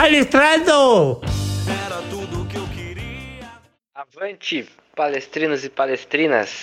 [0.00, 1.20] Palestrando!
[1.68, 3.46] Era tudo que eu queria.
[3.94, 4.66] Avante,
[4.96, 6.62] palestrinos e palestrinas!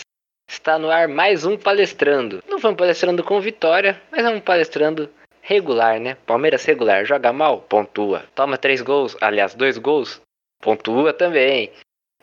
[0.49, 2.41] Está no ar mais um palestrando.
[2.47, 5.07] Não foi um palestrando com vitória, mas é um palestrando
[5.39, 6.17] regular, né?
[6.25, 8.25] Palmeiras regular, joga mal, pontua.
[8.33, 10.19] Toma três gols, aliás, dois gols,
[10.59, 11.71] pontua também.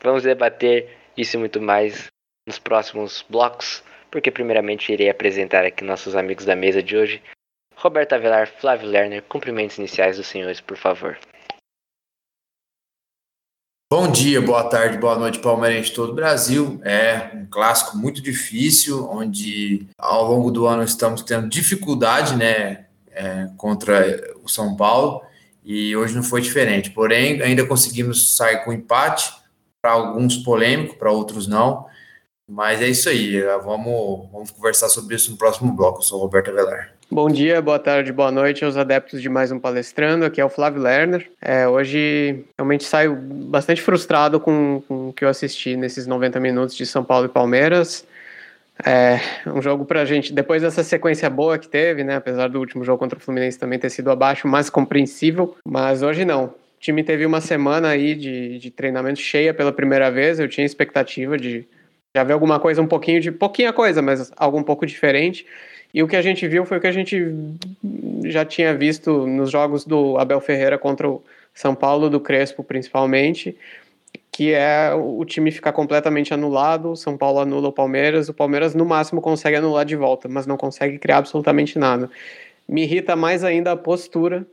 [0.02, 2.08] Vamos debater isso e muito mais
[2.44, 7.22] nos próximos blocos, porque primeiramente irei apresentar aqui nossos amigos da mesa de hoje.
[7.76, 11.18] Roberto Avelar, Flávio Lerner, cumprimentos iniciais dos senhores, por favor.
[13.92, 16.80] Bom dia, boa tarde, boa noite, palmeirense de todo o Brasil.
[16.82, 23.48] É um clássico muito difícil, onde ao longo do ano estamos tendo dificuldade, né, é,
[23.56, 25.22] contra o São Paulo,
[25.64, 26.90] e hoje não foi diferente.
[26.90, 29.32] Porém, ainda conseguimos sair com empate,
[29.80, 31.86] para alguns polêmico, para outros não.
[32.48, 35.98] Mas é isso aí, vamos, vamos conversar sobre isso no próximo bloco.
[35.98, 36.93] Eu sou o Roberto Avelar.
[37.10, 40.24] Bom dia, boa tarde, boa noite aos adeptos de mais um palestrando.
[40.24, 41.30] Aqui é o Flávio Lerner.
[41.40, 46.74] É, hoje realmente saio bastante frustrado com, com o que eu assisti nesses 90 minutos
[46.74, 48.06] de São Paulo e Palmeiras.
[48.84, 52.16] É um jogo pra gente, depois dessa sequência boa que teve, né?
[52.16, 55.56] Apesar do último jogo contra o Fluminense também ter sido abaixo, mais compreensível.
[55.64, 56.46] Mas hoje não.
[56.46, 60.40] O time teve uma semana aí de, de treinamento cheia pela primeira vez.
[60.40, 61.66] Eu tinha expectativa de
[62.16, 65.46] já ver alguma coisa um pouquinho de pouquinha coisa, mas algo um pouco diferente.
[65.94, 67.24] E o que a gente viu foi o que a gente
[68.24, 71.22] já tinha visto nos jogos do Abel Ferreira contra o
[71.54, 73.56] São Paulo, do Crespo principalmente,
[74.32, 78.74] que é o time ficar completamente anulado, o São Paulo anula o Palmeiras, o Palmeiras
[78.74, 82.10] no máximo consegue anular de volta, mas não consegue criar absolutamente nada.
[82.68, 84.44] Me irrita mais ainda a postura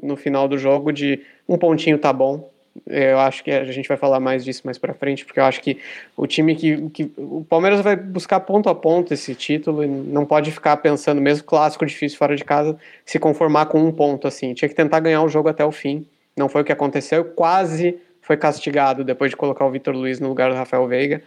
[0.00, 2.48] no final do jogo de um pontinho tá bom,
[2.86, 5.60] eu acho que a gente vai falar mais disso mais para frente, porque eu acho
[5.60, 5.78] que
[6.16, 7.12] o time que, que.
[7.16, 11.44] O Palmeiras vai buscar ponto a ponto esse título e não pode ficar pensando, mesmo
[11.44, 14.54] clássico difícil fora de casa, se conformar com um ponto assim.
[14.54, 16.06] Tinha que tentar ganhar o jogo até o fim.
[16.36, 17.24] Não foi o que aconteceu.
[17.24, 21.22] Quase foi castigado depois de colocar o Vitor Luiz no lugar do Rafael Veiga.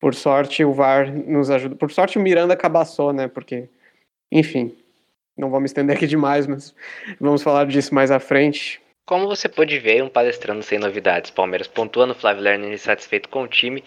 [0.00, 1.76] Por sorte, o VAR nos ajuda.
[1.76, 3.28] Por sorte, o Miranda cabaçou, né?
[3.28, 3.68] Porque,
[4.32, 4.74] enfim,
[5.36, 6.74] não vou me estender aqui demais, mas
[7.20, 8.80] vamos falar disso mais à frente.
[9.06, 11.30] Como você pôde ver, um palestrando sem novidades.
[11.30, 13.82] Palmeiras pontuando, Flávio Lerner insatisfeito com o time.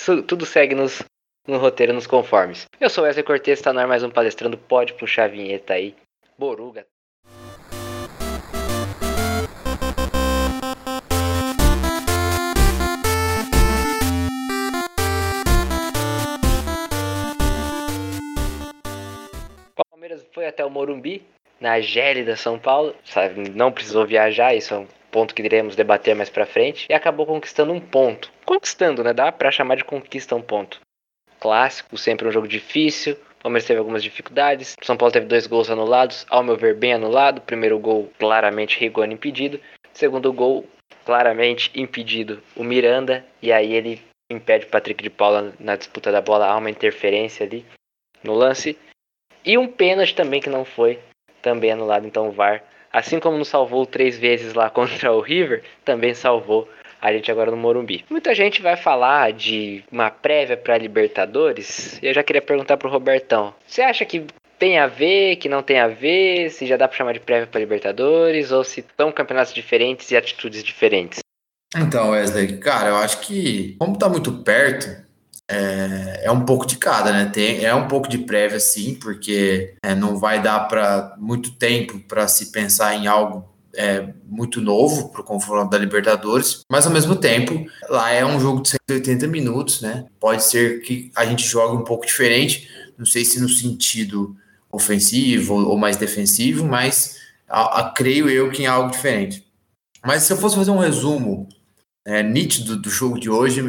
[0.00, 1.02] Isso, tudo segue nos,
[1.46, 2.66] no roteiro nos conformes.
[2.80, 4.58] Eu sou Wesley Cortez, está no ar mais um palestrando.
[4.58, 5.94] Pode puxar a vinheta aí.
[6.36, 6.86] Boruga.
[19.90, 21.24] Palmeiras foi até o Morumbi,
[21.64, 23.48] na gélida São Paulo, sabe?
[23.48, 27.24] Não precisou viajar, isso é um ponto que iremos debater mais para frente, e acabou
[27.24, 28.30] conquistando um ponto.
[28.44, 29.14] Conquistando, né?
[29.14, 30.78] Dá para chamar de conquista um ponto.
[31.40, 33.14] Clássico, sempre um jogo difícil.
[33.14, 34.74] O Palmeiras teve algumas dificuldades.
[34.82, 37.40] São Paulo teve dois gols anulados, ao meu ver, bem anulado.
[37.40, 39.58] Primeiro gol, claramente, Rigoni impedido.
[39.94, 40.68] Segundo gol,
[41.06, 43.24] claramente impedido, o Miranda.
[43.40, 46.46] E aí ele impede o Patrick de Paula na disputa da bola.
[46.46, 47.64] Há uma interferência ali
[48.22, 48.78] no lance.
[49.42, 50.98] E um pênalti também que não foi
[51.44, 55.62] também anulado, então o VAR, assim como nos salvou três vezes lá contra o River,
[55.84, 56.66] também salvou
[57.00, 58.02] a gente agora no Morumbi.
[58.08, 62.88] Muita gente vai falar de uma prévia para Libertadores, e eu já queria perguntar pro
[62.88, 64.24] Robertão, você acha que
[64.58, 67.46] tem a ver, que não tem a ver, se já dá para chamar de prévia
[67.46, 71.18] para Libertadores, ou se são campeonatos diferentes e atitudes diferentes?
[71.76, 75.03] Então, Wesley, cara, eu acho que, como tá muito perto,
[75.50, 77.26] é, é, um pouco de cada, né?
[77.26, 82.00] Tem, é um pouco de prévia, sim, porque é, não vai dar para muito tempo
[82.00, 86.92] para se pensar em algo é, muito novo para o confronto da Libertadores, mas ao
[86.92, 90.06] mesmo tempo, lá é um jogo de 180 minutos, né?
[90.18, 94.36] Pode ser que a gente jogue um pouco diferente, não sei se no sentido
[94.70, 97.18] ofensivo ou mais defensivo, mas
[97.48, 99.44] a, a, creio eu que em algo diferente.
[100.04, 101.48] Mas se eu fosse fazer um resumo
[102.06, 103.62] é, nítido do jogo de hoje,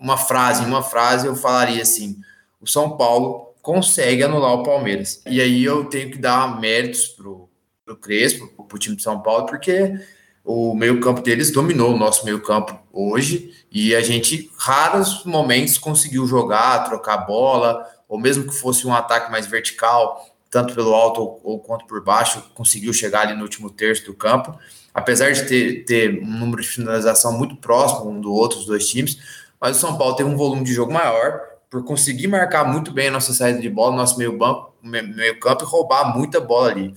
[0.00, 2.18] uma frase, em uma frase eu falaria assim:
[2.60, 5.20] o São Paulo consegue anular o Palmeiras.
[5.26, 7.48] E aí eu tenho que dar méritos pro,
[7.84, 9.94] pro Crespo, pro time de São Paulo, porque
[10.44, 16.84] o meio-campo deles dominou o nosso meio-campo hoje e a gente, raros momentos, conseguiu jogar,
[16.84, 21.60] trocar bola, ou mesmo que fosse um ataque mais vertical, tanto pelo alto ou, ou
[21.60, 24.58] quanto por baixo, conseguiu chegar ali no último terço do campo.
[24.94, 28.88] Apesar de ter, ter um número de finalização muito próximo um do outro, os dois
[28.88, 29.18] times,
[29.60, 31.40] mas o São Paulo teve um volume de jogo maior
[31.70, 35.64] por conseguir marcar muito bem a nossa saída de bola, nosso meio, banco, meio campo
[35.64, 36.94] e roubar muita bola ali.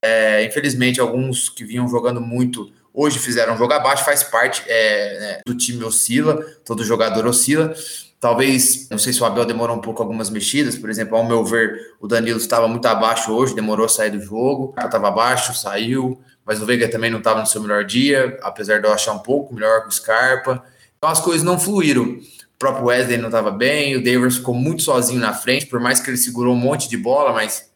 [0.00, 5.40] É, infelizmente, alguns que vinham jogando muito hoje fizeram jogo abaixo, faz parte é, né,
[5.44, 7.74] do time oscila, todo jogador oscila.
[8.20, 11.44] Talvez, não sei se o Abel demorou um pouco algumas mexidas, por exemplo, ao meu
[11.44, 16.18] ver, o Danilo estava muito abaixo hoje, demorou a sair do jogo, estava abaixo, saiu,
[16.46, 19.18] mas o Veiga também não estava no seu melhor dia, apesar de eu achar um
[19.18, 20.64] pouco melhor que o Scarpa.
[21.04, 22.04] Então as coisas não fluíram.
[22.04, 26.00] O próprio Wesley não estava bem, o Davis ficou muito sozinho na frente, por mais
[26.00, 27.70] que ele segurou um monte de bola, mas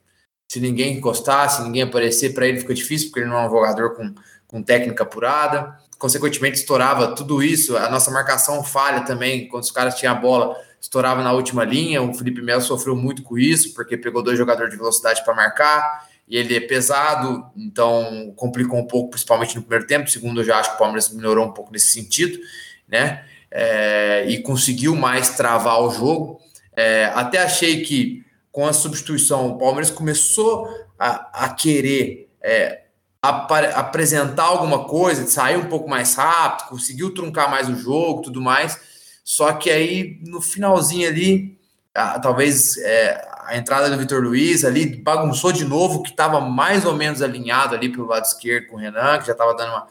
[0.50, 3.50] se ninguém encostar, se ninguém aparecer, para ele fica difícil, porque ele não é um
[3.50, 4.14] jogador com,
[4.46, 5.76] com técnica apurada.
[5.98, 7.76] Consequentemente, estourava tudo isso.
[7.76, 12.00] A nossa marcação falha também, quando os caras tinham a bola, estourava na última linha.
[12.00, 16.08] O Felipe Melo sofreu muito com isso, porque pegou dois jogadores de velocidade para marcar
[16.28, 20.10] e ele é pesado, então complicou um pouco, principalmente no primeiro tempo.
[20.10, 22.38] Segundo, eu já acho que o Palmeiras melhorou um pouco nesse sentido,
[22.88, 23.24] né?
[23.50, 26.40] É, e conseguiu mais travar o jogo.
[26.76, 30.68] É, até achei que com a substituição o Palmeiras começou
[30.98, 32.82] a, a querer é,
[33.22, 38.78] apresentar alguma coisa, sair um pouco mais rápido, conseguiu truncar mais o jogo, tudo mais.
[39.24, 41.58] Só que aí no finalzinho ali,
[41.94, 46.84] ah, talvez é, a entrada do Vitor Luiz ali bagunçou de novo, que estava mais
[46.84, 49.86] ou menos alinhado ali pelo lado esquerdo com o Renan, que já estava dando uma.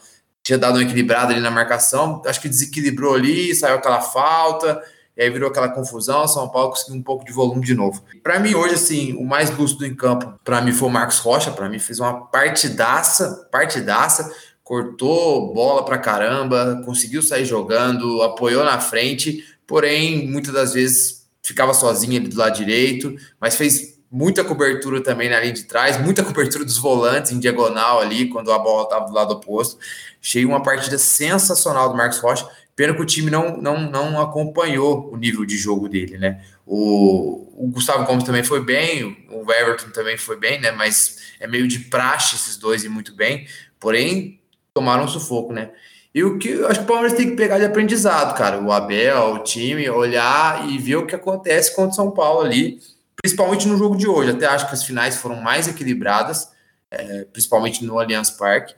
[0.48, 2.22] Tinha dado uma equilibrada ali na marcação.
[2.24, 4.82] Acho que desequilibrou ali, saiu aquela falta,
[5.14, 6.26] e aí virou aquela confusão.
[6.26, 8.02] São Paulo conseguiu um pouco de volume de novo.
[8.22, 11.50] Para mim, hoje, assim, o mais lúcido em campo, para mim, foi o Marcos Rocha.
[11.50, 14.34] Para mim, fez uma partidaça, partidaça.
[14.64, 21.74] Cortou bola para caramba, conseguiu sair jogando, apoiou na frente, porém, muitas das vezes ficava
[21.74, 26.24] sozinho ali do lado direito, mas fez muita cobertura também na linha de trás, muita
[26.24, 29.78] cobertura dos volantes em diagonal ali, quando a bola estava do lado oposto.
[30.22, 32.48] Achei uma partida sensacional do Marcos Rocha.
[32.74, 36.42] Pena que o time não, não, não acompanhou o nível de jogo dele, né?
[36.64, 40.70] O, o Gustavo Gomes também foi bem, o Everton também foi bem, né?
[40.70, 43.46] Mas é meio de praxe esses dois e muito bem.
[43.80, 44.40] Porém,
[44.72, 45.70] tomaram um sufoco, né?
[46.14, 48.60] E o que acho que o Palmeiras tem que pegar de aprendizado, cara.
[48.60, 52.80] O Abel, o time, olhar e ver o que acontece contra o São Paulo ali,
[53.22, 54.30] principalmente no jogo de hoje.
[54.30, 56.48] Até acho que as finais foram mais equilibradas,
[56.90, 58.74] é, principalmente no Allianz Parque.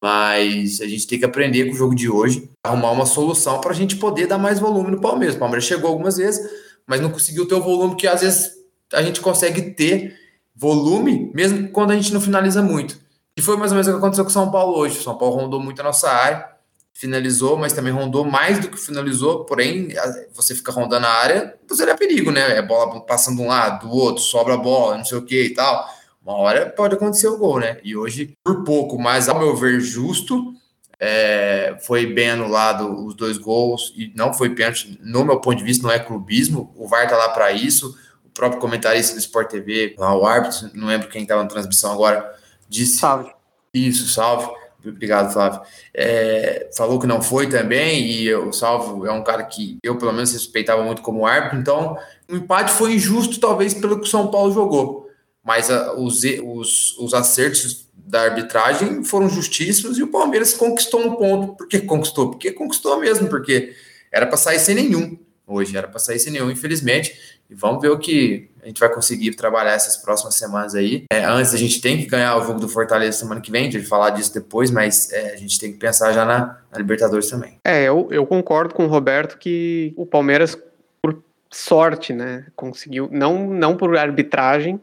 [0.00, 3.70] Mas a gente tem que aprender com o jogo de hoje, arrumar uma solução para
[3.70, 5.36] a gente poder dar mais volume no Palmeiras.
[5.36, 6.44] O Palmeiras chegou algumas vezes,
[6.86, 8.50] mas não conseguiu ter o volume que às vezes
[8.92, 10.18] a gente consegue ter
[10.54, 13.00] volume, mesmo quando a gente não finaliza muito.
[13.36, 14.98] E foi mais ou menos o que aconteceu com o São Paulo hoje.
[14.98, 16.51] O São Paulo rondou muito a nossa área,
[16.92, 19.88] finalizou, mas também rondou mais do que finalizou, porém,
[20.32, 22.56] você fica rondando a área, você é perigo, né?
[22.56, 25.44] É bola passando de um lado, do outro, sobra a bola, não sei o que
[25.44, 25.88] e tal.
[26.24, 27.78] Uma hora pode acontecer o gol, né?
[27.82, 30.54] E hoje, por pouco, mas ao meu ver, justo,
[31.00, 35.64] é, foi bem anulado os dois gols e não foi pênalti, no meu ponto de
[35.64, 36.72] vista, não é clubismo.
[36.76, 37.96] O VAR tá lá para isso.
[38.24, 41.92] O próprio comentarista do Sport TV, lá o árbitro, não lembro quem estava na transmissão
[41.92, 42.32] agora,
[42.68, 42.98] disse.
[42.98, 43.32] Salve.
[43.74, 45.60] Isso, salve Obrigado, Flávio.
[45.94, 50.12] É, falou que não foi também, e o Salvo é um cara que eu, pelo
[50.12, 51.96] menos, respeitava muito como árbitro, então
[52.30, 55.08] o empate foi injusto, talvez, pelo que o São Paulo jogou.
[55.44, 61.16] Mas a, os, os, os acertos da arbitragem foram justíssimos e o Palmeiras conquistou um
[61.16, 61.56] ponto.
[61.56, 62.30] Por que conquistou?
[62.30, 63.74] Porque conquistou mesmo, porque
[64.10, 65.18] era para sair sem nenhum.
[65.46, 67.40] Hoje era para sair sem nenhum, infelizmente.
[67.50, 71.04] E vamos ver o que a gente vai conseguir trabalhar essas próximas semanas aí.
[71.12, 73.82] É, antes a gente tem que ganhar o jogo do Fortaleza semana que vem, vai
[73.82, 77.58] falar disso depois, mas é, a gente tem que pensar já na, na, Libertadores também.
[77.64, 80.56] É, eu, eu concordo com o Roberto que o Palmeiras,
[81.02, 84.80] por sorte, né, conseguiu, não, não por arbitragem,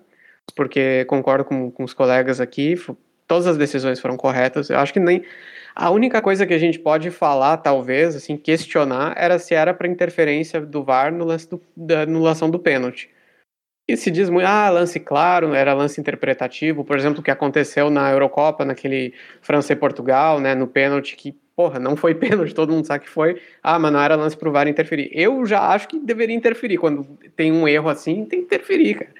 [0.56, 2.75] porque concordo com, com os colegas aqui,
[3.28, 4.70] todas as decisões foram corretas.
[4.70, 5.24] Eu acho que nem
[5.81, 9.88] a única coisa que a gente pode falar, talvez, assim, questionar, era se era para
[9.88, 13.09] interferência do VAR no lance do, da anulação do pênalti.
[13.88, 17.89] E se diz muito, ah, lance claro, era lance interpretativo, por exemplo, o que aconteceu
[17.89, 22.74] na Eurocopa, naquele França e Portugal, né, no pênalti, que, porra, não foi pênalti, todo
[22.74, 25.09] mundo sabe que foi, ah, mas não era lance pro VAR interferir.
[25.13, 27.05] Eu já acho que deveria interferir, quando
[27.38, 29.12] tem um erro assim, tem que interferir, cara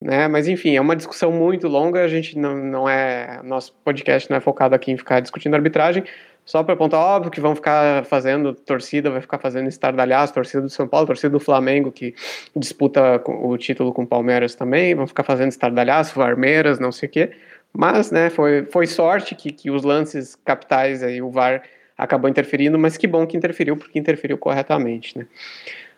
[0.00, 0.28] né?
[0.28, 2.04] Mas enfim, é uma discussão muito longa.
[2.04, 3.40] A gente não, não é.
[3.42, 6.04] Nosso podcast não é focado aqui em ficar discutindo arbitragem.
[6.44, 10.70] Só para apontar, óbvio que vão ficar fazendo, torcida vai ficar fazendo estardalhaço, torcida do
[10.70, 12.14] São Paulo, torcida do Flamengo, que
[12.54, 17.10] disputa o título com o Palmeiras também, vão ficar fazendo estardalhaço, Varmeiras, não sei o
[17.10, 17.32] quê.
[17.72, 21.64] Mas, né, foi, foi sorte que, que os lances capitais aí, o VAR
[21.98, 25.26] acabou interferindo, mas que bom que interferiu, porque interferiu corretamente, né.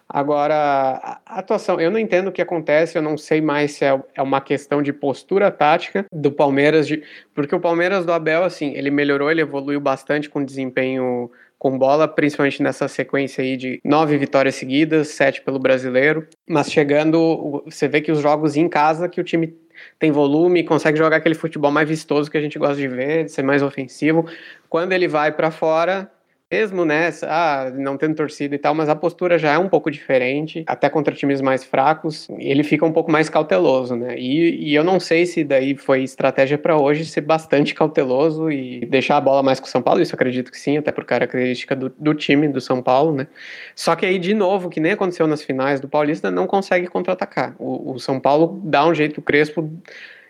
[0.09, 4.03] Agora, a atuação, eu não entendo o que acontece, eu não sei mais se é,
[4.15, 7.03] é uma questão de postura tática do Palmeiras, de,
[7.35, 12.07] porque o Palmeiras do Abel, assim, ele melhorou, ele evoluiu bastante com desempenho com bola,
[12.07, 16.27] principalmente nessa sequência aí de nove vitórias seguidas, sete pelo brasileiro.
[16.49, 19.55] Mas chegando, você vê que os jogos em casa, que o time
[19.99, 23.33] tem volume, consegue jogar aquele futebol mais vistoso que a gente gosta de ver, de
[23.33, 24.25] ser mais ofensivo.
[24.69, 26.11] Quando ele vai para fora,
[26.51, 29.91] mesmo, né, ah, não tendo torcida e tal, mas a postura já é um pouco
[29.91, 34.19] diferente, até contra times mais fracos, ele fica um pouco mais cauteloso, né?
[34.19, 38.81] E, e eu não sei se daí foi estratégia para hoje ser bastante cauteloso e
[38.87, 41.77] deixar a bola mais com o São Paulo, isso acredito que sim, até por característica
[41.77, 43.27] do, do time do São Paulo, né?
[43.75, 47.55] Só que aí, de novo, que nem aconteceu nas finais do Paulista, não consegue contra-atacar.
[47.59, 49.71] O, o São Paulo dá um jeito, o Crespo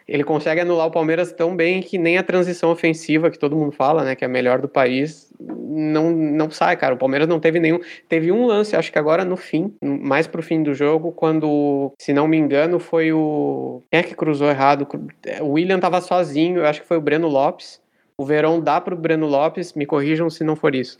[0.09, 3.73] ele consegue anular o Palmeiras tão bem que nem a transição ofensiva que todo mundo
[3.73, 6.95] fala, né, que é a melhor do país, não, não sai, cara.
[6.95, 7.79] O Palmeiras não teve nenhum.
[8.09, 12.15] Teve um lance, acho que agora no fim, mais pro fim do jogo, quando, se
[12.15, 13.83] não me engano, foi o.
[13.91, 14.89] Quem é que cruzou errado?
[15.43, 17.81] O William tava sozinho, eu acho que foi o Breno Lopes.
[18.17, 20.99] O Verão dá pro Breno Lopes, me corrijam se não for isso.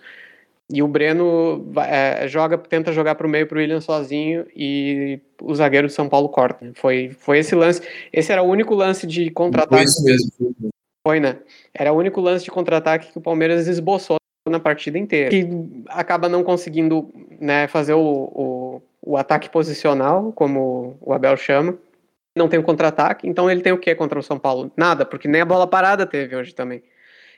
[0.71, 5.19] E o Breno é, joga, tenta jogar para o meio para o William sozinho e
[5.41, 6.71] o zagueiro de São Paulo corta.
[6.75, 7.81] Foi, foi esse lance.
[8.13, 9.77] Esse era o único lance de contra-ataque.
[9.77, 10.31] Foi isso mesmo.
[11.07, 11.39] Foi, né?
[11.73, 15.31] Era o único lance de contra-ataque que o Palmeiras esboçou na partida inteira.
[15.31, 15.49] Que
[15.89, 17.11] acaba não conseguindo
[17.41, 21.79] né, fazer o, o, o ataque posicional, como o Abel chama.
[22.37, 24.71] Não tem o contra-ataque, então ele tem o que contra o São Paulo?
[24.77, 26.83] Nada, porque nem a bola parada teve hoje também.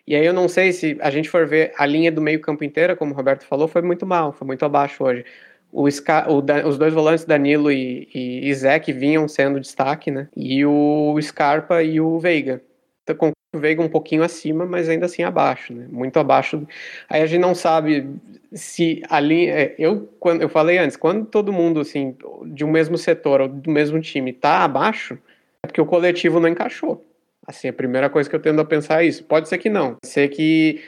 [0.06, 2.96] E aí eu não sei se a gente for ver a linha do meio-campo inteira,
[2.96, 5.24] como o Roberto falou, foi muito mal, foi muito abaixo hoje.
[5.72, 10.28] O os dois volantes, Danilo e, e, e Zé, vinham sendo destaque, né?
[10.36, 12.60] E o Scarpa e o Veiga.
[13.04, 15.86] Então, com o Veiga um pouquinho acima, mas ainda assim abaixo, né?
[15.90, 16.66] Muito abaixo.
[17.08, 18.08] Aí a gente não sabe
[18.52, 19.52] se a linha.
[19.52, 22.16] É, eu, quando, eu falei antes, quando todo mundo, assim,
[22.46, 25.18] de um mesmo setor ou do mesmo time tá abaixo,
[25.62, 27.04] é porque o coletivo não encaixou.
[27.50, 29.24] Assim, a primeira coisa que eu tendo a pensar é isso.
[29.24, 29.94] Pode ser que não.
[29.94, 30.80] Pode ser que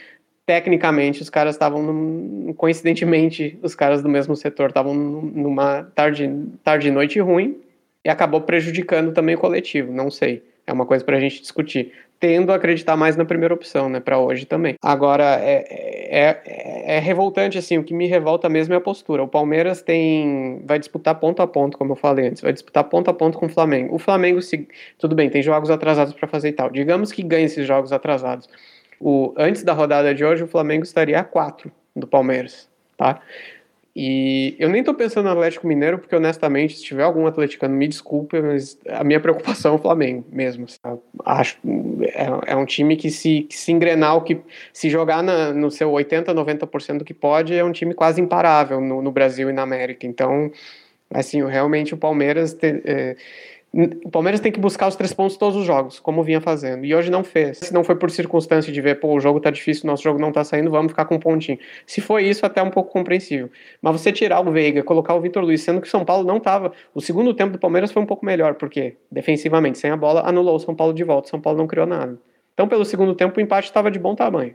[0.47, 6.28] tecnicamente os caras estavam coincidentemente os caras do mesmo setor estavam numa tarde
[6.64, 7.61] tarde noite ruim
[8.04, 11.92] e acabou prejudicando também o coletivo não sei é uma coisa para a gente discutir
[12.23, 14.76] tendo a acreditar mais na primeira opção, né, para hoje também.
[14.81, 15.64] Agora, é,
[16.09, 19.25] é, é, revoltante, assim, o que me revolta mesmo é a postura.
[19.25, 23.11] O Palmeiras tem, vai disputar ponto a ponto, como eu falei antes, vai disputar ponto
[23.11, 23.97] a ponto com o Flamengo.
[23.97, 24.69] O Flamengo, se,
[25.00, 26.71] tudo bem, tem jogos atrasados para fazer e tal.
[26.71, 28.49] Digamos que ganhe esses jogos atrasados.
[29.00, 33.21] O, antes da rodada de hoje, o Flamengo estaria a 4 do Palmeiras, tá?
[33.95, 37.87] E eu nem tô pensando no Atlético Mineiro, porque honestamente, se tiver algum atleticano, me
[37.87, 40.67] desculpe, mas a minha preocupação é o Flamengo mesmo.
[40.67, 41.00] Sabe?
[41.33, 41.57] Acho
[42.03, 44.41] é, é, um time que se, que se engrenar, o que
[44.73, 48.81] se jogar na, no seu 80, 90% do que pode, é um time quase imparável
[48.81, 50.07] no, no Brasil e na América.
[50.07, 50.51] Então,
[51.11, 52.53] assim, realmente o Palmeiras.
[52.53, 53.17] Te, é,
[53.75, 56.85] o Palmeiras tem que buscar os três pontos todos os jogos, como vinha fazendo.
[56.85, 57.59] E hoje não fez.
[57.59, 60.31] Se não foi por circunstância de ver, pô, o jogo tá difícil, nosso jogo não
[60.31, 61.59] tá saindo, vamos ficar com um pontinho.
[61.87, 63.50] Se foi isso, até um pouco compreensível.
[63.81, 66.38] Mas você tirar o Veiga, colocar o Vitor Luiz, sendo que o São Paulo não
[66.38, 66.73] tava.
[66.95, 70.57] O segundo tempo do Palmeiras foi um pouco melhor, porque defensivamente, sem a bola, anulou
[70.57, 71.29] o São Paulo de volta.
[71.29, 72.19] O São Paulo não criou nada.
[72.52, 74.55] Então, pelo segundo tempo, o empate estava de bom tamanho.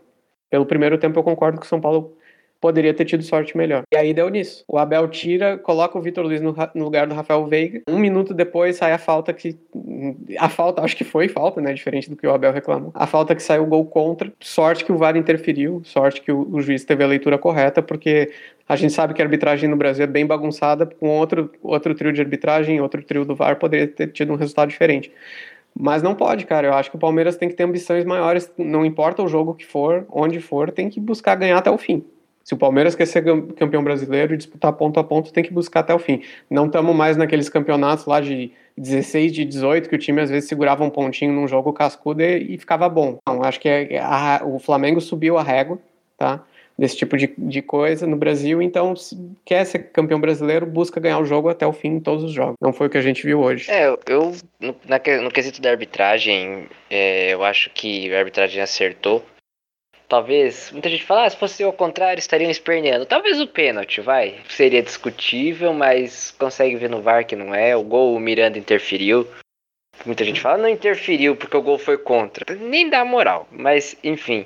[0.49, 2.16] Pelo primeiro tempo, eu concordo que o São Paulo
[2.59, 3.83] poderia ter tido sorte melhor.
[3.91, 4.63] E aí deu nisso.
[4.67, 7.81] O Abel tira, coloca o Vitor Luiz no, no, lugar do Rafael Veiga.
[7.87, 9.57] Um minuto depois sai a falta que.
[10.37, 11.73] A falta, acho que foi falta, né?
[11.73, 12.91] Diferente do que o Abel reclamou.
[12.93, 14.31] A falta que saiu o gol contra.
[14.39, 18.31] Sorte que o VAR interferiu, sorte que o, o juiz teve a leitura correta, porque
[18.67, 20.85] a gente sabe que a arbitragem no Brasil é bem bagunçada.
[20.85, 24.69] Com outro, outro trio de arbitragem, outro trio do VAR, poderia ter tido um resultado
[24.69, 25.11] diferente.
[25.79, 26.67] Mas não pode, cara.
[26.67, 28.51] Eu acho que o Palmeiras tem que ter ambições maiores.
[28.57, 32.03] Não importa o jogo que for, onde for, tem que buscar ganhar até o fim.
[32.47, 33.25] Se o Palmeiras quer ser
[33.57, 36.21] campeão brasileiro e disputar ponto a ponto, tem que buscar até o fim.
[36.49, 40.47] Não estamos mais naqueles campeonatos lá de 16, de 18, que o time às vezes
[40.47, 43.17] segurava um pontinho num jogo cascudo e, e ficava bom.
[43.27, 45.77] Não, acho que é, a, o Flamengo subiu a régua,
[46.17, 46.41] tá?
[46.79, 51.19] Desse tipo de, de coisa no Brasil, então se quer ser campeão brasileiro, busca ganhar
[51.19, 52.55] o jogo até o fim em todos os jogos.
[52.61, 53.69] Não foi o que a gente viu hoje.
[53.69, 59.21] É, eu, no, na, no quesito da arbitragem, é, eu acho que a arbitragem acertou
[60.07, 63.05] Talvez, muita gente fala, ah, se fosse ao contrário, estariam esperneando.
[63.05, 64.39] Talvez o pênalti, vai.
[64.47, 67.75] Seria discutível, mas consegue ver no VAR que não é.
[67.75, 69.27] O gol, o Miranda interferiu.
[70.05, 72.55] Muita gente fala, não interferiu porque o gol foi contra.
[72.55, 74.45] Nem dá moral, mas enfim.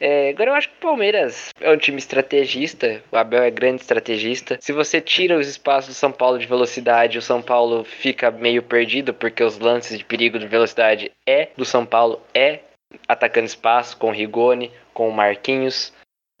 [0.00, 3.80] É, agora eu acho que o Palmeiras é um time estrategista, o Abel é grande
[3.80, 4.58] estrategista.
[4.60, 8.62] Se você tira os espaços do São Paulo de velocidade, o São Paulo fica meio
[8.62, 12.60] perdido, porque os lances de perigo de velocidade é do São Paulo, é
[13.08, 15.92] atacando espaço com o Rigoni, com o Marquinhos.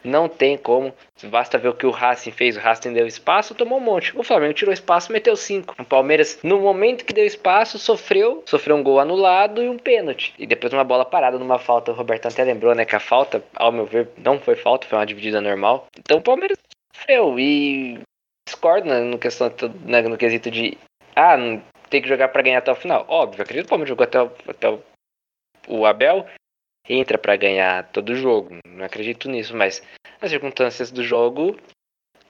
[0.04, 0.92] Não tem como.
[1.24, 2.56] Basta ver o que o Racing fez.
[2.56, 4.16] O Racing deu espaço, tomou um monte.
[4.16, 5.74] O Flamengo tirou espaço, meteu cinco.
[5.78, 8.42] O Palmeiras, no momento que deu espaço, sofreu.
[8.46, 10.34] Sofreu um gol anulado e um pênalti.
[10.38, 11.90] E depois uma bola parada numa falta.
[11.90, 12.84] O Roberto até lembrou, né?
[12.84, 15.86] Que a falta, ao meu ver, não foi falta, foi uma dividida normal.
[15.98, 16.58] Então o Palmeiras
[16.94, 17.38] sofreu.
[17.38, 17.98] E
[18.46, 19.50] discordo né, no, questão,
[19.86, 20.76] né, no quesito de.
[21.16, 21.36] Ah,
[21.88, 23.06] tem que jogar para ganhar até o final.
[23.08, 24.82] Óbvio, acredito que o Palmeiras jogou até, o, até o,
[25.68, 26.26] o Abel
[26.88, 28.56] entra para ganhar todo jogo.
[28.66, 29.82] Não acredito nisso, mas
[30.20, 31.56] as circunstâncias do jogo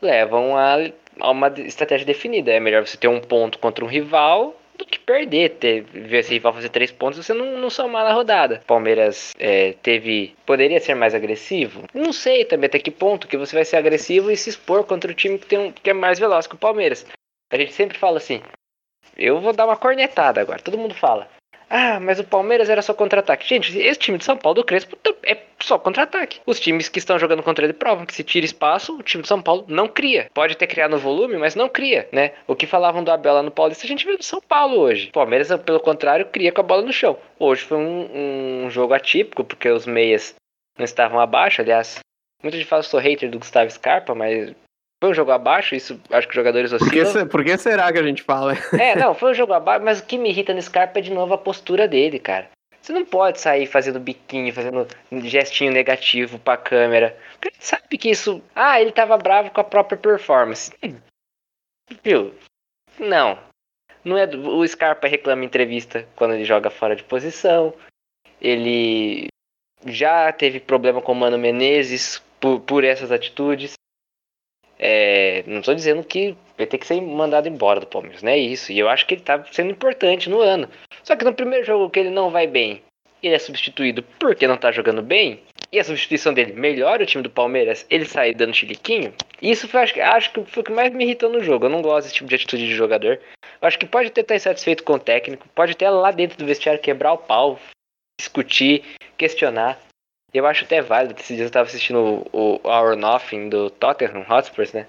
[0.00, 0.76] levam a,
[1.20, 2.52] a uma estratégia definida.
[2.52, 6.32] É melhor você ter um ponto contra um rival do que perder, ter, ver esse
[6.32, 8.62] rival fazer três pontos você não, não somar na rodada.
[8.66, 10.34] Palmeiras é, teve.
[10.44, 11.84] Poderia ser mais agressivo?
[11.94, 15.10] Não sei também até que ponto que você vai ser agressivo e se expor contra
[15.10, 17.06] o time que, tem um, que é mais veloz que o Palmeiras.
[17.52, 18.42] A gente sempre fala assim.
[19.16, 21.28] Eu vou dar uma cornetada agora, todo mundo fala.
[21.76, 23.48] Ah, mas o Palmeiras era só contra-ataque.
[23.48, 26.40] Gente, esse time de São Paulo do Crespo é só contra-ataque.
[26.46, 29.28] Os times que estão jogando contra ele provam que se tira espaço, o time de
[29.28, 30.30] São Paulo não cria.
[30.32, 32.30] Pode ter criado no volume, mas não cria, né?
[32.46, 35.08] O que falavam do Abel lá no Paulista, a gente vê do São Paulo hoje.
[35.08, 37.18] O Palmeiras, pelo contrário, cria com a bola no chão.
[37.40, 40.32] Hoje foi um, um jogo atípico, porque os meias
[40.78, 41.60] não estavam abaixo.
[41.60, 41.98] Aliás,
[42.40, 44.54] muita gente fala que sou hater do Gustavo Scarpa, mas
[45.02, 47.12] foi um jogo abaixo, isso acho que os jogadores oscilam.
[47.12, 48.54] Por que, por que será que a gente fala?
[48.78, 51.12] É, não, foi um jogo abaixo, mas o que me irrita no Scarpa é de
[51.12, 52.48] novo a postura dele, cara.
[52.80, 54.86] Você não pode sair fazendo biquinho, fazendo
[55.22, 57.16] gestinho negativo pra câmera.
[57.32, 58.42] Porque ele sabe que isso.
[58.54, 60.70] Ah, ele tava bravo com a própria performance.
[62.02, 62.34] Viu?
[62.98, 63.38] Não.
[64.04, 64.58] Não é do...
[64.58, 67.72] O Scarpa reclama em entrevista quando ele joga fora de posição.
[68.38, 69.28] Ele
[69.86, 73.72] já teve problema com o Mano Menezes por, por essas atitudes.
[74.78, 78.38] É, não estou dizendo que vai ter que ser mandado embora do Palmeiras, não é
[78.38, 78.72] isso.
[78.72, 80.68] E eu acho que ele está sendo importante no ano.
[81.02, 82.82] Só que no primeiro jogo que ele não vai bem,
[83.22, 85.40] ele é substituído porque não está jogando bem.
[85.72, 89.12] E a substituição dele melhora o time do Palmeiras, ele sai dando chiliquinho.
[89.42, 91.66] Isso foi, acho, acho que foi o que mais me irritou no jogo.
[91.66, 93.18] Eu não gosto desse tipo de atitude de jogador.
[93.60, 96.46] Eu acho que pode ter estar insatisfeito com o técnico, pode até lá dentro do
[96.46, 97.58] vestiário quebrar o pau,
[98.20, 98.84] discutir,
[99.16, 99.78] questionar.
[100.34, 101.14] Eu acho até válido.
[101.16, 104.88] Esses dias eu estava assistindo o, Hour Nothing do Tottenham Hotspurs, né?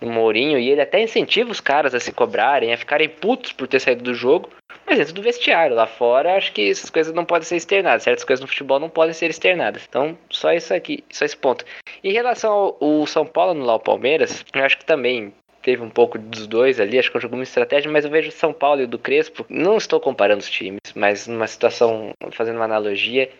[0.00, 3.66] O Mourinho, e ele até incentiva os caras a se cobrarem, a ficarem putos por
[3.66, 4.50] ter saído do jogo,
[4.86, 5.74] mas dentro do vestiário.
[5.74, 8.04] Lá fora, acho que essas coisas não podem ser externadas.
[8.04, 9.84] Certas coisas no futebol não podem ser externadas.
[9.88, 11.64] Então, só isso aqui, só esse ponto.
[12.02, 15.32] Em relação ao, ao São Paulo anular o Palmeiras, eu acho que também
[15.62, 18.28] teve um pouco dos dois ali, acho que eu jogo uma estratégia, mas eu vejo
[18.28, 22.10] o São Paulo e o do Crespo, não estou comparando os times, mas numa situação,
[22.32, 23.30] fazendo uma analogia,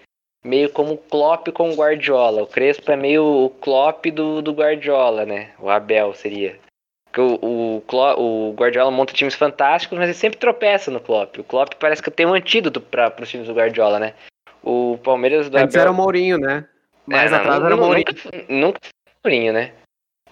[0.45, 2.43] meio como o Klopp com o Guardiola.
[2.43, 5.51] O Crespo é meio o Klopp do, do Guardiola, né?
[5.59, 6.59] O Abel seria.
[7.07, 11.39] Porque o, o, o Guardiola monta times fantásticos, mas ele sempre tropeça no Klopp.
[11.39, 14.15] O Klopp parece que tem um antídoto para os times do Guardiola, né?
[14.63, 15.83] O Palmeiras do Antes Abel...
[15.83, 16.67] era o Mourinho, né?
[17.07, 18.07] Mais é, atrás não, era o Mourinho.
[18.09, 19.73] Nunca, nunca foi o Mourinho, né?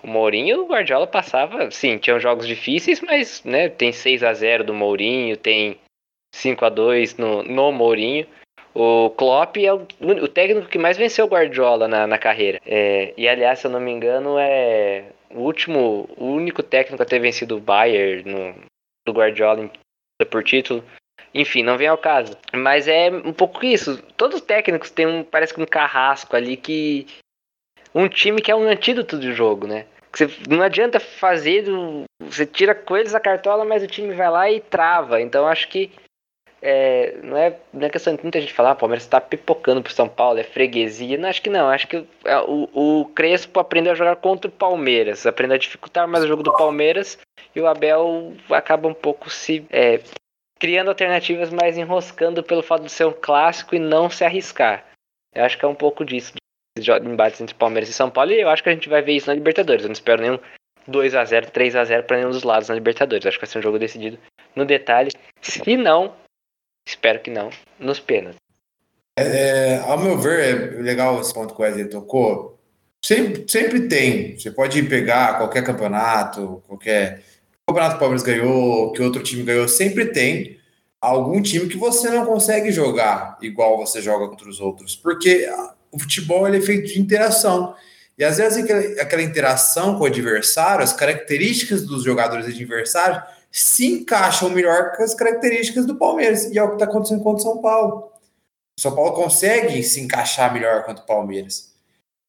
[0.02, 4.64] O Mourinho, o Guardiola passava, sim, tinham jogos difíceis, mas né, tem 6 a 0
[4.64, 5.78] do Mourinho, tem
[6.34, 8.26] 5 a 2 no, no Mourinho.
[8.74, 12.58] O Klopp é o, o, técnico que mais venceu o Guardiola na, na carreira.
[12.64, 17.06] É, e aliás, se eu não me engano, é o último, o único técnico a
[17.06, 18.54] ter vencido o Bayern no,
[19.06, 19.70] do Guardiola
[20.30, 20.82] por título.
[21.34, 22.36] Enfim, não vem ao caso.
[22.52, 24.02] Mas é um pouco isso.
[24.16, 27.06] Todos os técnicos têm um, parece que um carrasco ali que.
[27.94, 29.86] Um time que é um antídoto do jogo, né?
[30.12, 31.64] Você, não adianta fazer.
[32.20, 35.20] Você tira coisas da cartola, mas o time vai lá e trava.
[35.20, 35.90] Então acho que
[36.62, 39.82] é, não, é, não é questão de muita gente falar, ah, o Palmeiras está pipocando
[39.82, 41.18] pro São Paulo, é freguesia.
[41.18, 41.68] Não, acho que não.
[41.68, 46.06] Acho que é, o, o Crespo aprendeu a jogar contra o Palmeiras, aprendeu a dificultar
[46.06, 47.18] mais o jogo do Palmeiras
[47.54, 50.00] e o Abel acaba um pouco se é,
[50.60, 54.86] criando alternativas, mas enroscando pelo fato de ser um clássico e não se arriscar.
[55.34, 56.32] Eu acho que é um pouco disso,
[56.78, 59.14] de embates entre Palmeiras e São Paulo, e eu acho que a gente vai ver
[59.14, 59.82] isso na Libertadores.
[59.82, 60.38] Eu não espero nenhum
[60.86, 63.24] 2 a 0 3 a 0 para nenhum dos lados na Libertadores.
[63.24, 64.16] Eu acho que vai ser um jogo decidido
[64.54, 65.10] no detalhe.
[65.40, 66.14] Se não,
[66.86, 67.50] Espero que não.
[67.78, 68.40] Nos pênaltis.
[69.18, 72.58] É, ao meu ver, é legal esse ponto que o Wesley tocou.
[73.04, 74.38] Sempre, sempre tem.
[74.38, 77.22] Você pode pegar qualquer campeonato, qualquer
[77.66, 80.58] campeonato que o Palmeiras ganhou, que outro time ganhou, sempre tem
[81.00, 84.94] algum time que você não consegue jogar igual você joga contra os outros.
[84.94, 85.48] Porque
[85.90, 87.74] o futebol ele é feito de interação.
[88.16, 93.86] E às vezes aquela, aquela interação com o adversário, as características dos jogadores adversários se
[93.86, 96.46] encaixam melhor com as características do Palmeiras.
[96.46, 98.10] E é o que está acontecendo contra o São Paulo.
[98.78, 101.70] O São Paulo consegue se encaixar melhor contra o Palmeiras.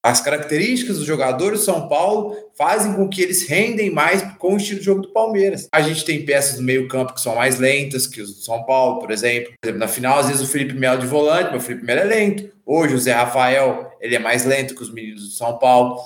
[0.05, 4.57] As características dos jogadores do São Paulo fazem com que eles rendem mais com o
[4.57, 5.69] estilo de jogo do Palmeiras.
[5.71, 8.99] A gente tem peças do meio-campo que são mais lentas que os do São Paulo,
[8.99, 9.53] por exemplo.
[9.61, 12.01] Por exemplo, na final, às vezes o Felipe Melo de volante, mas o Felipe Melo
[12.01, 12.51] é lento.
[12.65, 15.97] Hoje o Zé Rafael, ele é mais lento que os meninos do São Paulo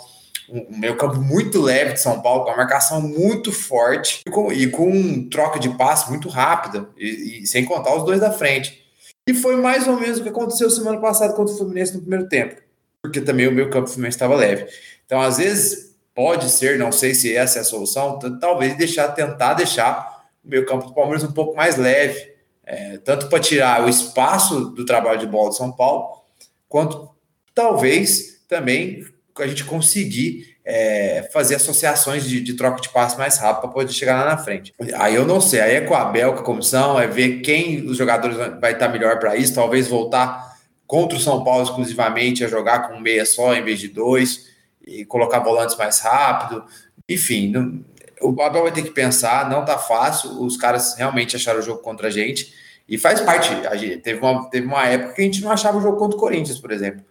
[0.49, 4.51] um meio campo muito leve de São Paulo, com uma marcação muito forte e com,
[4.51, 8.31] e com um troca de passe muito rápida, e, e, sem contar os dois da
[8.31, 8.83] frente.
[9.27, 12.29] E foi mais ou menos o que aconteceu semana passada contra o Fluminense no primeiro
[12.29, 12.62] tempo,
[13.01, 14.67] porque também o meio campo Fluminense estava leve.
[15.05, 19.53] Então, às vezes, pode ser, não sei se essa é a solução, talvez deixar, tentar
[19.53, 23.89] deixar o meio campo do Palmeiras um pouco mais leve, é, tanto para tirar o
[23.89, 26.21] espaço do trabalho de bola de São Paulo,
[26.69, 27.10] quanto
[27.53, 29.05] talvez também
[29.43, 33.93] a gente conseguir é, fazer associações de, de, troca de passe mais rápido para poder
[33.93, 34.73] chegar lá na frente.
[34.95, 37.86] Aí eu não sei, aí é com a Bel, com a comissão, é ver quem
[37.86, 42.47] os jogadores vai estar melhor para isso, talvez voltar contra o São Paulo exclusivamente a
[42.47, 44.47] jogar com meia só em vez de dois
[44.86, 46.63] e colocar volantes mais rápido.
[47.08, 47.84] Enfim, não,
[48.21, 51.82] o Abel vai ter que pensar, não tá fácil, os caras realmente acharam o jogo
[51.82, 52.54] contra a gente
[52.88, 53.54] e faz parte.
[53.67, 56.17] A gente, teve, uma, teve uma época que a gente não achava o jogo contra
[56.17, 57.04] o Corinthians, por exemplo.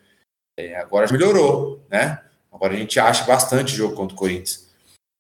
[0.59, 2.21] É, agora melhorou, né?
[2.51, 4.66] Agora a gente acha bastante jogo contra o Corinthians.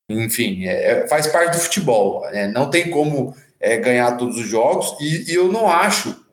[0.08, 2.22] Enfim, é, é, faz parte do futebol.
[2.30, 2.48] Né?
[2.48, 4.96] Não tem como é, ganhar todos os jogos.
[5.00, 6.24] E, e, eu não acho,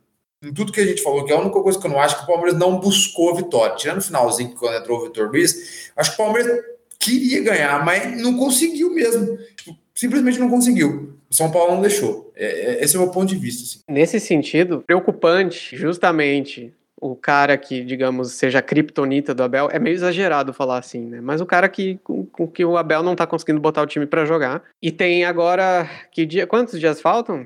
[0.41, 2.17] em tudo que a gente falou, que é a única coisa que eu não acho
[2.17, 3.75] que o Palmeiras não buscou a vitória.
[3.75, 6.63] Tirando o finalzinho, quando entrou o Vitor Luiz, acho que o Palmeiras
[6.99, 9.37] queria ganhar, mas não conseguiu mesmo.
[9.57, 11.17] Tipo, simplesmente não conseguiu.
[11.29, 12.31] O São Paulo não deixou.
[12.35, 13.63] É, é esse é o meu ponto de vista.
[13.63, 13.79] Assim.
[13.89, 19.93] Nesse sentido, preocupante, justamente o cara que, digamos, seja a criptonita do Abel, é meio
[19.93, 21.19] exagerado falar assim, né?
[21.19, 24.05] Mas o cara que com, com que o Abel não tá conseguindo botar o time
[24.05, 24.63] para jogar.
[24.81, 27.45] E tem agora que dia, quantos dias faltam?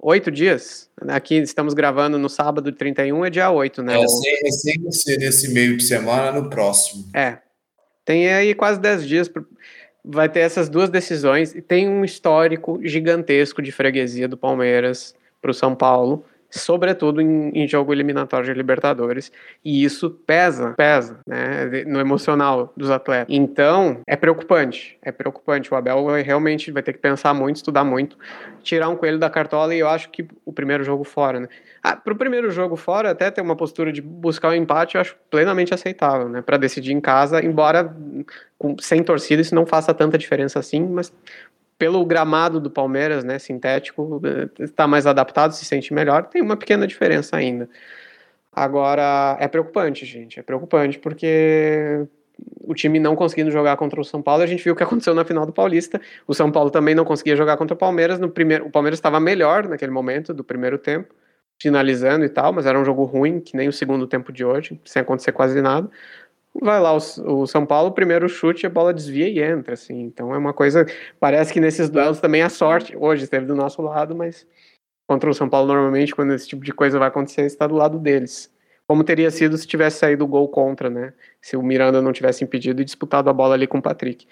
[0.00, 0.90] Oito dias?
[1.08, 4.00] Aqui estamos gravando no sábado 31, é dia 8, né?
[4.00, 7.08] É, sem, sem ser nesse meio de semana, no próximo.
[7.14, 7.38] É.
[8.04, 9.30] Tem aí quase 10 dias.
[10.04, 11.54] Vai ter essas duas decisões.
[11.54, 17.50] E tem um histórico gigantesco de freguesia do Palmeiras para o São Paulo sobretudo em,
[17.50, 19.30] em, jogo eliminatório de Libertadores,
[19.64, 23.34] e isso pesa, pesa, né, no emocional dos atletas.
[23.34, 25.72] Então, é preocupante, é preocupante.
[25.72, 28.16] O Abel realmente vai ter que pensar muito, estudar muito,
[28.62, 31.48] tirar um coelho da cartola, e eu acho que o primeiro jogo fora, né.
[31.82, 34.94] Ah, para o primeiro jogo fora, até ter uma postura de buscar o um empate,
[34.96, 37.94] eu acho plenamente aceitável, né, para decidir em casa, embora
[38.58, 41.12] com, sem torcida isso não faça tanta diferença assim, mas
[41.78, 44.20] pelo gramado do Palmeiras, né, sintético,
[44.58, 47.68] está mais adaptado, se sente melhor, tem uma pequena diferença ainda.
[48.52, 52.04] Agora, é preocupante, gente, é preocupante porque
[52.62, 55.14] o time não conseguindo jogar contra o São Paulo, a gente viu o que aconteceu
[55.14, 56.00] na final do Paulista.
[56.26, 58.18] O São Paulo também não conseguia jogar contra o Palmeiras.
[58.18, 61.14] No primeiro, o Palmeiras estava melhor naquele momento do primeiro tempo,
[61.60, 64.80] finalizando e tal, mas era um jogo ruim, que nem o segundo tempo de hoje,
[64.84, 65.88] sem acontecer quase nada
[66.54, 70.02] vai lá o, o, São Paulo, primeiro chute, a bola desvia e entra, assim.
[70.02, 70.86] Então é uma coisa,
[71.20, 74.46] parece que nesses duelos também a sorte, hoje esteve do nosso lado, mas
[75.06, 77.98] contra o São Paulo normalmente quando esse tipo de coisa vai acontecer, está do lado
[77.98, 78.52] deles.
[78.86, 81.12] Como teria sido se tivesse saído o gol contra, né?
[81.42, 84.26] Se o Miranda não tivesse impedido e disputado a bola ali com o Patrick.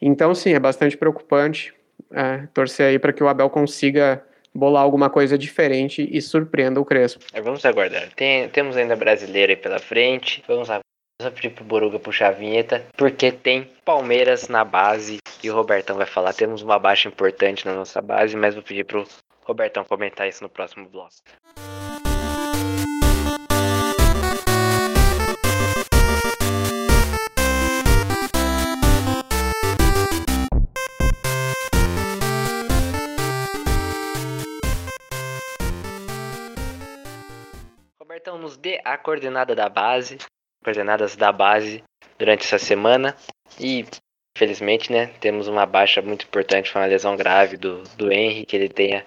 [0.00, 1.74] Então, sim, é bastante preocupante.
[2.10, 4.22] É, torcer aí para que o Abel consiga
[4.54, 7.24] bolar alguma coisa diferente e surpreenda o Crespo.
[7.32, 8.12] É, vamos aguardar.
[8.14, 10.44] Tem, temos ainda brasileiro aí pela frente.
[10.46, 10.68] Vamos
[11.22, 15.96] Vou pedir pro Boruga puxar a vinheta, porque tem Palmeiras na base e o Robertão
[15.96, 16.34] vai falar.
[16.34, 19.06] Temos uma baixa importante na nossa base, mas vou pedir pro
[19.44, 21.14] Robertão comentar isso no próximo bloco.
[38.00, 40.18] Robertão, nos dê a coordenada da base
[40.64, 41.82] coordenadas da base
[42.18, 43.14] durante essa semana.
[43.60, 43.84] E,
[44.36, 48.56] felizmente, né, temos uma baixa muito importante, foi uma lesão grave do, do Henry, que
[48.56, 49.04] ele tenha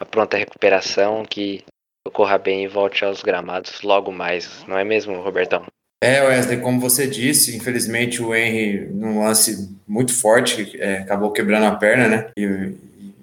[0.00, 1.62] uma pronta recuperação, que
[2.06, 5.66] ocorra bem e volte aos gramados logo mais, não é mesmo, Robertão?
[6.02, 11.66] É, Wesley, como você disse, infelizmente o Henry, num lance muito forte, é, acabou quebrando
[11.66, 12.30] a perna, né?
[12.38, 12.74] E,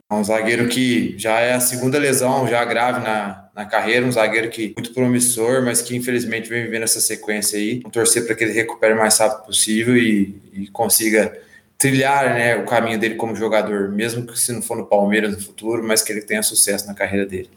[0.09, 4.11] é um zagueiro que já é a segunda lesão, já grave na, na carreira, um
[4.11, 7.79] zagueiro que muito promissor, mas que infelizmente vem vivendo essa sequência aí.
[7.79, 11.35] Vamos torcer para que ele recupere o mais rápido possível e, e consiga
[11.75, 15.41] trilhar né, o caminho dele como jogador, mesmo que se não for no Palmeiras no
[15.41, 17.49] futuro, mas que ele tenha sucesso na carreira dele.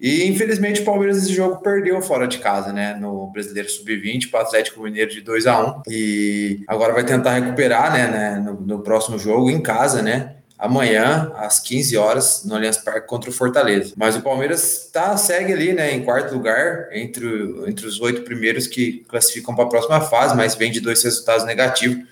[0.00, 2.94] E infelizmente o Palmeiras esse jogo perdeu fora de casa, né?
[2.94, 7.34] No Brasileiro Sub-20 para o Atlético Mineiro de 2 a 1 E agora vai tentar
[7.34, 10.36] recuperar, né, né no, no, próximo jogo em casa, né?
[10.60, 13.94] Amanhã, às 15 horas, no Allianz Parque contra o Fortaleza.
[13.96, 17.26] Mas o Palmeiras tá, segue ali, né, em quarto lugar, entre,
[17.66, 21.46] entre os oito primeiros que classificam para a próxima fase, mas vem de dois resultados
[21.46, 22.06] negativos.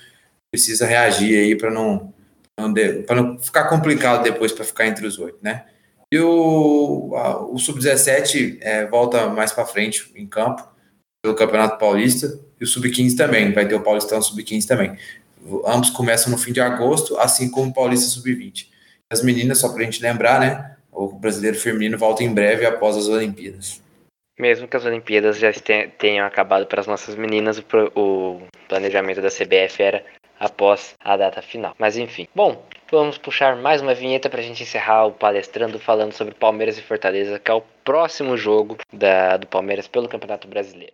[0.50, 2.12] Precisa reagir aí para não,
[2.58, 2.72] não,
[3.14, 5.66] não ficar complicado depois para ficar entre os oito, né?
[6.10, 7.12] E o,
[7.52, 10.66] o Sub-17 é, volta mais para frente em campo
[11.22, 14.96] pelo Campeonato Paulista e o Sub-15 também, vai ter o Paulistão Sub-15 também.
[15.66, 18.68] Ambos começam no fim de agosto, assim como o Paulista Sub-20.
[19.10, 20.76] As meninas, só para a gente lembrar, né?
[20.92, 23.82] O brasileiro feminino volta em breve após as Olimpíadas.
[24.38, 25.50] Mesmo que as Olimpíadas já
[25.98, 27.62] tenham acabado para as nossas meninas,
[27.94, 30.04] o planejamento da CBF era
[30.38, 31.74] após a data final.
[31.78, 32.28] Mas enfim.
[32.34, 36.78] Bom, vamos puxar mais uma vinheta para a gente encerrar o palestrando falando sobre Palmeiras
[36.78, 40.92] e Fortaleza, que é o próximo jogo da, do Palmeiras pelo Campeonato Brasileiro.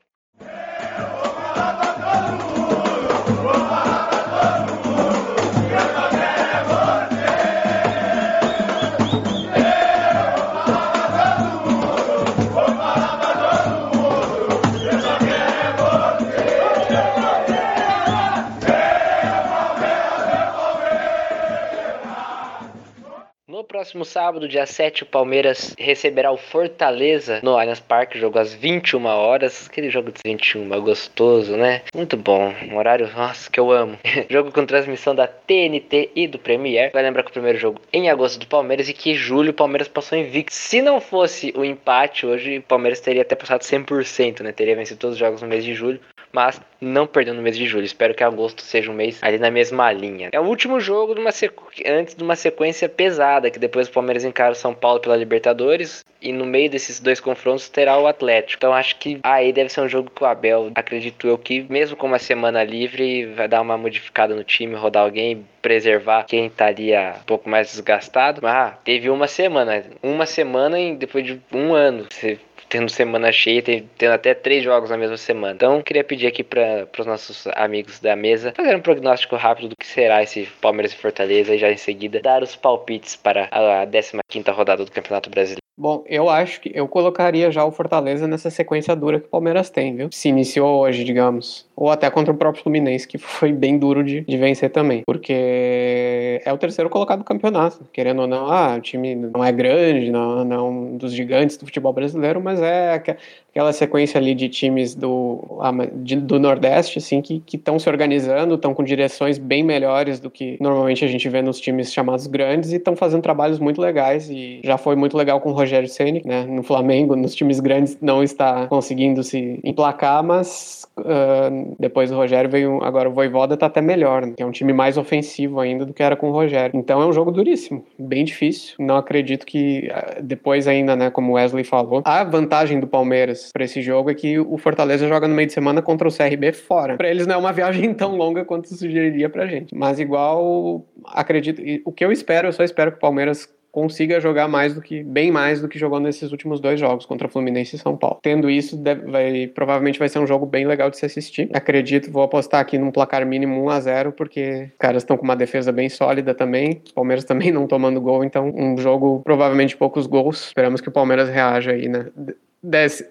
[23.84, 29.04] Próximo sábado, dia 7, o Palmeiras receberá o Fortaleza no Allianz Parque, jogo às 21
[29.04, 29.68] horas.
[29.68, 31.82] Aquele jogo de 21, gostoso, né?
[31.94, 32.54] Muito bom.
[32.70, 33.98] Um horário, nossa, que eu amo.
[34.30, 36.92] jogo com transmissão da TNT e do Premier.
[36.94, 39.86] Vai lembrar que o primeiro jogo em agosto do Palmeiras e que julho o Palmeiras
[39.86, 40.54] passou invicto.
[40.54, 44.52] Se não fosse o empate, hoje o Palmeiras teria até passado 100%, né?
[44.52, 46.00] Teria vencido todos os jogos no mês de julho,
[46.34, 47.84] mas não perdeu no mês de julho.
[47.84, 50.30] Espero que agosto seja um mês ali na mesma linha.
[50.32, 51.62] É o último jogo de uma sequ...
[51.86, 56.04] antes de uma sequência pesada, que depois o Palmeiras encara o São Paulo pela Libertadores
[56.20, 58.58] e no meio desses dois confrontos terá o Atlético.
[58.58, 61.96] Então acho que aí deve ser um jogo que o Abel, acredito eu que mesmo
[61.96, 67.14] com uma semana livre, vai dar uma modificada no time, rodar alguém, preservar quem estaria
[67.20, 68.44] um pouco mais desgastado.
[68.44, 72.06] Ah, teve uma semana, uma semana e depois de um ano.
[72.10, 75.54] Você tendo semana cheia, tendo até três jogos na mesma semana.
[75.54, 79.76] Então, queria pedir aqui para os nossos amigos da mesa fazer um prognóstico rápido do
[79.76, 83.86] que será esse Palmeiras e Fortaleza e já em seguida dar os palpites para a
[84.28, 85.64] 15 rodada do Campeonato Brasileiro.
[85.76, 89.70] Bom, eu acho que eu colocaria já o Fortaleza nessa sequência dura que o Palmeiras
[89.70, 90.08] tem, viu?
[90.12, 91.68] Se iniciou hoje, digamos.
[91.74, 95.02] Ou até contra o próprio Fluminense, que foi bem duro de, de vencer também.
[95.04, 97.84] Porque é o terceiro colocado do campeonato.
[97.92, 101.56] Querendo ou não, ah, o time não é grande, não, não é um dos gigantes
[101.56, 103.16] do futebol brasileiro, mas é
[103.54, 105.60] aquela sequência ali de times do,
[106.02, 110.58] de, do Nordeste, assim, que estão se organizando, estão com direções bem melhores do que
[110.60, 114.28] normalmente a gente vê nos times chamados grandes e estão fazendo trabalhos muito legais.
[114.28, 116.44] E já foi muito legal com o Rogério Ceni, né?
[116.44, 122.50] No Flamengo, nos times grandes não está conseguindo se emplacar, mas uh, depois do Rogério
[122.50, 124.34] veio agora o Voivoda tá até melhor, né?
[124.36, 126.76] É um time mais ofensivo ainda do que era com o Rogério.
[126.76, 128.74] Então é um jogo duríssimo, bem difícil.
[128.80, 133.43] Não acredito que uh, depois ainda, né, como o Wesley falou, a vantagem do Palmeiras
[133.52, 136.52] para esse jogo é que o Fortaleza joga no meio de semana contra o CRB
[136.52, 136.96] fora.
[136.96, 139.74] Para eles não é uma viagem tão longa quanto sugeriria pra gente.
[139.74, 144.46] Mas igual acredito, o que eu espero, eu só espero que o Palmeiras consiga jogar
[144.46, 147.78] mais do que bem mais do que jogou nesses últimos dois jogos contra Fluminense e
[147.78, 148.20] São Paulo.
[148.22, 151.50] Tendo isso, deve, vai, provavelmente vai ser um jogo bem legal de se assistir.
[151.52, 155.24] Acredito, vou apostar aqui num placar mínimo 1 a 0 porque os caras estão com
[155.24, 156.82] uma defesa bem sólida também.
[156.92, 160.46] O Palmeiras também não tomando gol, então um jogo provavelmente poucos gols.
[160.46, 162.06] Esperamos que o Palmeiras reaja aí, né?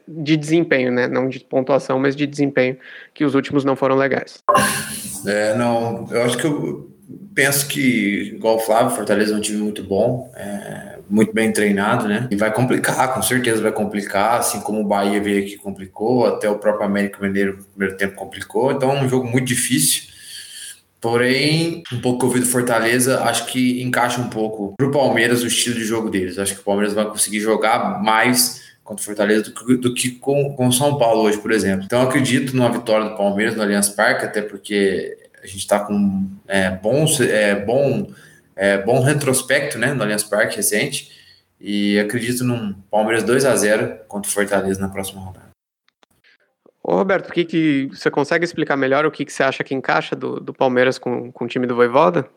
[0.08, 1.08] De desempenho, né?
[1.08, 2.78] Não de pontuação, mas de desempenho,
[3.14, 4.44] que os últimos não foram legais.
[5.26, 6.92] É, não, eu acho que eu
[7.34, 12.08] penso que, igual o Flávio, Fortaleza é um time muito bom, é, muito bem treinado,
[12.08, 12.28] né?
[12.32, 16.50] E vai complicar, com certeza vai complicar, assim como o Bahia veio aqui complicou, até
[16.50, 20.14] o próprio América Mineiro no primeiro tempo complicou, então é um jogo muito difícil.
[21.00, 25.44] Porém, um pouco que eu vi do Fortaleza, acho que encaixa um pouco pro Palmeiras
[25.44, 26.40] o estilo de jogo deles.
[26.40, 30.12] Acho que o Palmeiras vai conseguir jogar mais contra o Fortaleza do que, do que
[30.12, 31.86] com o São Paulo hoje, por exemplo.
[31.86, 36.30] Então, acredito numa vitória do Palmeiras no Allianz Parque, até porque a gente está com
[36.48, 38.12] é, bons, é, bom,
[38.56, 41.12] é, bom retrospecto né, no Allianz Parque recente.
[41.60, 45.54] E acredito num Palmeiras 2 a 0 contra o Fortaleza na próxima rodada.
[46.84, 49.74] Ô Roberto, o que, que você consegue explicar melhor o que, que você acha que
[49.74, 52.28] encaixa do, do Palmeiras com, com o time do Voivoda?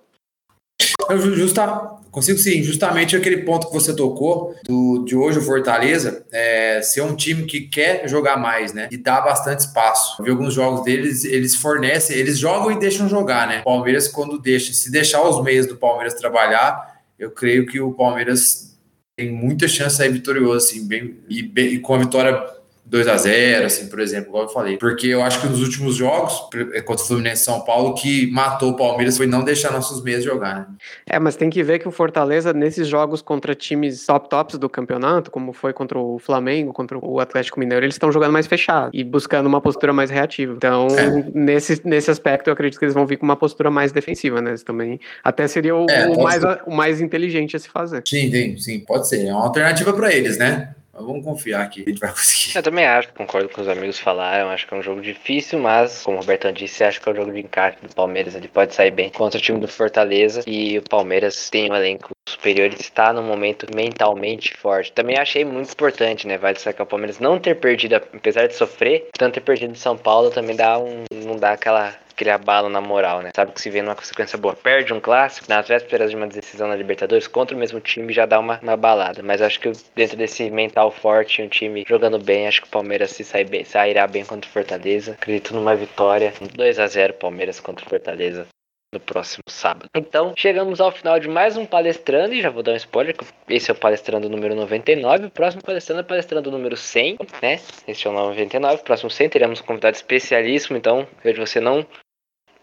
[1.08, 1.66] Eu justa,
[2.10, 7.02] consigo sim, justamente aquele ponto que você tocou do, de hoje o Fortaleza é, ser
[7.02, 8.88] um time que quer jogar mais, né?
[8.90, 10.20] E dá bastante espaço.
[10.20, 13.62] Eu vi alguns jogos deles, eles fornecem, eles jogam e deixam jogar, né?
[13.62, 18.76] Palmeiras, quando deixa, se deixar os meios do Palmeiras trabalhar, eu creio que o Palmeiras
[19.16, 22.44] tem muita chance de sair vitorioso, assim, bem, e, bem, e com a vitória
[22.88, 24.76] 2 a 0 assim, por exemplo, igual eu falei.
[24.76, 26.48] Porque eu acho que nos últimos jogos,
[26.84, 30.22] contra o Fluminense e São Paulo, que matou o Palmeiras foi não deixar nossos meios
[30.22, 30.66] jogar, né?
[31.04, 34.68] É, mas tem que ver que o Fortaleza, nesses jogos contra times top tops do
[34.68, 38.90] campeonato, como foi contra o Flamengo, contra o Atlético Mineiro, eles estão jogando mais fechado
[38.94, 40.54] e buscando uma postura mais reativa.
[40.56, 41.24] Então, é.
[41.34, 44.50] nesse, nesse aspecto, eu acredito que eles vão vir com uma postura mais defensiva, né?
[44.50, 48.02] Eles também até seria o, é, o mais, o mais inteligente a se fazer.
[48.06, 49.26] Sim, sim, sim, pode ser.
[49.26, 50.75] É uma alternativa para eles, né?
[50.96, 52.56] Mas vamos confiar que a gente vai conseguir.
[52.56, 54.48] Eu também acho, concordo com os amigos falaram.
[54.48, 57.16] Acho que é um jogo difícil, mas, como o Robertão disse, acho que é um
[57.16, 58.34] jogo de encaixe do Palmeiras.
[58.34, 60.42] Ele pode sair bem contra o time do Fortaleza.
[60.46, 64.90] E o Palmeiras tem um elenco superior, ele está no momento mentalmente forte.
[64.92, 66.38] Também achei muito importante, né?
[66.38, 69.96] Vai destacar o Palmeiras não ter perdido, apesar de sofrer, tanto ter perdido em São
[69.96, 71.04] Paulo também dá um.
[71.12, 73.30] não dá aquela aquele abalo na moral, né?
[73.36, 74.56] Sabe que se vê numa consequência boa.
[74.56, 78.24] Perde um clássico, nas vésperas de uma decisão na Libertadores, contra o mesmo time já
[78.24, 79.22] dá uma, uma balada.
[79.22, 83.10] Mas acho que dentro desse mental forte, um time jogando bem, acho que o Palmeiras
[83.10, 85.12] se sai bem, sairá bem contra o Fortaleza.
[85.12, 86.32] Acredito numa vitória.
[86.54, 88.46] 2 a 0 Palmeiras contra o Fortaleza
[88.92, 89.90] no próximo sábado.
[89.94, 93.26] Então, chegamos ao final de mais um palestrando e já vou dar um spoiler que
[93.48, 97.60] esse é o palestrando número 99, o próximo palestrando é o palestrando número 100, né?
[97.86, 101.86] Este é o 99, o próximo 100 teremos um convidado especialíssimo, então vejo você não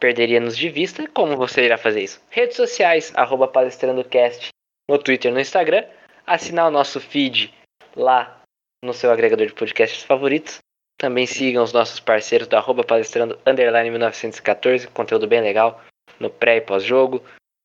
[0.03, 1.07] perderia-nos de vista.
[1.07, 2.21] Como você irá fazer isso?
[2.29, 4.49] Redes sociais, arroba palestrandocast
[4.89, 5.85] no Twitter no Instagram.
[6.27, 7.53] Assinar o nosso feed
[7.95, 8.41] lá
[8.83, 10.57] no seu agregador de podcasts favoritos.
[10.97, 15.81] Também sigam os nossos parceiros do arroba palestrando underline 1914, conteúdo bem legal
[16.19, 17.23] no pré e pós-jogo,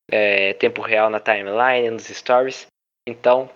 [0.08, 2.68] é, tempo real na timeline, nos stories.
[3.08, 3.50] Então,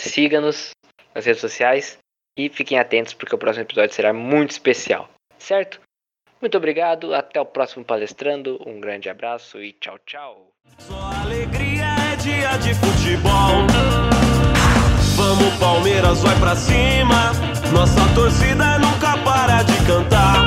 [0.00, 0.70] siga-nos
[1.14, 1.98] nas redes sociais
[2.38, 5.78] e fiquem atentos porque o próximo episódio será muito especial, certo?
[6.42, 10.48] Muito obrigado, até o próximo palestrando, um grande abraço e tchau, tchau.
[10.76, 13.64] Só alegria é dia de futebol.
[15.14, 17.30] Vamos Palmeiras, vai pra cima.
[17.72, 20.41] Nossa torcida nunca para de cantar.